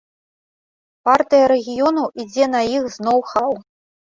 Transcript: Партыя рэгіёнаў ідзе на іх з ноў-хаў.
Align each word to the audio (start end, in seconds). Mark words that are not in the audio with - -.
Партыя 1.09 1.45
рэгіёнаў 1.53 2.07
ідзе 2.25 2.51
на 2.57 2.61
іх 2.75 2.83
з 2.95 3.09
ноў-хаў. 3.11 3.51